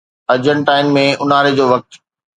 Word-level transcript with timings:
ارجنٽائن 0.35 0.87
۾ 0.95 1.05
اونهاري 1.21 1.51
جو 1.61 1.65
وقت 1.75 1.91